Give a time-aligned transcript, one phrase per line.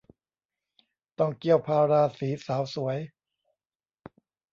[1.19, 2.97] ต้องเกี้ยวพาราสีสาวสวย